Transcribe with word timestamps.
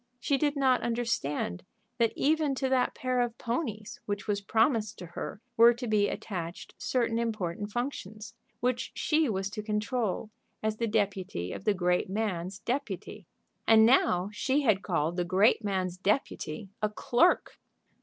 She 0.19 0.39
did 0.39 0.55
not 0.55 0.81
understand 0.81 1.63
that 1.99 2.11
even 2.15 2.55
to 2.55 2.67
that 2.69 2.95
pair 2.95 3.21
of 3.21 3.37
ponies 3.37 3.99
which 4.07 4.25
was 4.25 4.41
promised 4.41 4.97
to 4.97 5.05
her 5.05 5.41
were 5.57 5.75
to 5.75 5.85
be 5.87 6.09
attached 6.09 6.73
certain 6.79 7.19
important 7.19 7.71
functions, 7.71 8.33
which 8.61 8.91
she 8.95 9.29
was 9.29 9.51
to 9.51 9.61
control 9.61 10.31
as 10.63 10.77
the 10.77 10.87
deputy 10.87 11.51
of 11.53 11.65
the 11.65 11.75
great 11.75 12.09
man's 12.09 12.57
deputy 12.57 13.27
And 13.67 13.85
now 13.85 14.31
she 14.33 14.61
had 14.61 14.81
called 14.81 15.17
the 15.17 15.23
great 15.23 15.63
man's 15.63 15.97
deputy 15.97 16.69
a 16.81 16.89
clerk! 16.89 17.59